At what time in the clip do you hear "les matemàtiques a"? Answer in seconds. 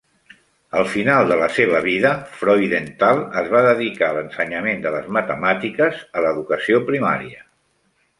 4.95-6.25